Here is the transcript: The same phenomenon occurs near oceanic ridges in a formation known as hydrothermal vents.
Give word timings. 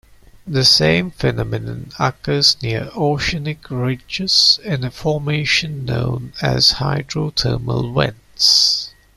The 0.47 0.65
same 0.65 1.11
phenomenon 1.11 1.91
occurs 1.99 2.57
near 2.63 2.89
oceanic 2.95 3.69
ridges 3.69 4.59
in 4.65 4.83
a 4.83 4.89
formation 4.89 5.85
known 5.85 6.33
as 6.41 6.71
hydrothermal 6.79 7.93
vents. 7.93 8.95